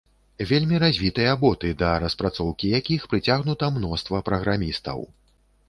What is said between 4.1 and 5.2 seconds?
праграмістаў.